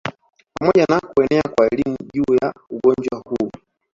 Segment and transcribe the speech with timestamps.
[0.53, 3.51] Pamoja na kuenea kwa elimu juu ya ugonjwa huu